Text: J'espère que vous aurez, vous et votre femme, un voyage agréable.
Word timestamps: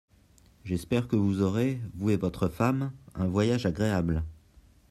J'espère 0.65 1.07
que 1.07 1.15
vous 1.15 1.43
aurez, 1.43 1.79
vous 1.93 2.09
et 2.09 2.17
votre 2.17 2.47
femme, 2.47 2.91
un 3.13 3.27
voyage 3.27 3.67
agréable. 3.67 4.23